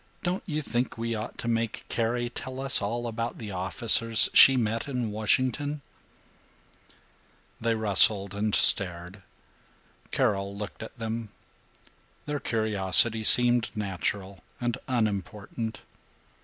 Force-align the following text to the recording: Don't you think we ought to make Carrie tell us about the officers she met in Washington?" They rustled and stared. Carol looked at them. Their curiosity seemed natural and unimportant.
Don't 0.23 0.41
you 0.47 0.63
think 0.63 0.97
we 0.97 1.13
ought 1.13 1.37
to 1.37 1.47
make 1.47 1.85
Carrie 1.87 2.27
tell 2.31 2.59
us 2.59 2.81
about 2.81 3.37
the 3.37 3.51
officers 3.51 4.29
she 4.33 4.57
met 4.57 4.87
in 4.87 5.11
Washington?" 5.11 5.81
They 7.61 7.75
rustled 7.75 8.33
and 8.33 8.55
stared. 8.55 9.21
Carol 10.09 10.57
looked 10.57 10.81
at 10.81 10.97
them. 10.97 11.29
Their 12.25 12.39
curiosity 12.39 13.23
seemed 13.23 13.69
natural 13.75 14.41
and 14.59 14.75
unimportant. 14.87 15.81